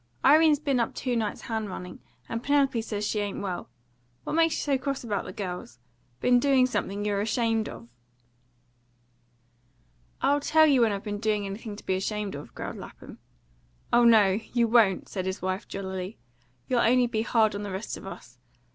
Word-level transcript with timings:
"Irene's 0.25 0.57
been 0.57 0.79
up 0.79 0.95
two 0.95 1.15
nights 1.15 1.41
hand 1.41 1.69
running, 1.69 1.99
and 2.27 2.41
Penelope 2.41 2.81
says 2.81 3.05
she 3.05 3.19
ain't 3.19 3.39
well. 3.43 3.69
What 4.23 4.33
makes 4.33 4.55
you 4.55 4.61
so 4.61 4.77
cross 4.79 5.03
about 5.03 5.25
the 5.25 5.31
girls? 5.31 5.77
Been 6.21 6.39
doing 6.39 6.65
something 6.65 7.05
you're 7.05 7.21
ashamed 7.21 7.69
of?" 7.69 7.87
"I'll 10.19 10.39
tell 10.39 10.65
you 10.65 10.81
when 10.81 10.91
I've 10.91 11.03
been 11.03 11.19
doing 11.19 11.45
anything 11.45 11.75
to 11.75 11.85
be 11.85 11.93
ashamed 11.93 12.33
of," 12.33 12.55
growled 12.55 12.77
Lapham. 12.77 13.19
"Oh 13.93 14.03
no, 14.03 14.39
you 14.53 14.67
won't!" 14.67 15.07
said 15.07 15.27
his 15.27 15.39
wife 15.39 15.67
jollily. 15.67 16.17
"You'll 16.67 16.79
only 16.79 17.05
be 17.05 17.21
hard 17.21 17.53
on 17.53 17.61
the 17.61 17.69
rest 17.69 17.95
of 17.95 18.07
us. 18.07 18.39